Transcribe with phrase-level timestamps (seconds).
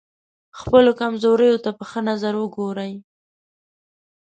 [0.59, 2.93] خپلو کمزوریو ته په ښه نظر وګورئ.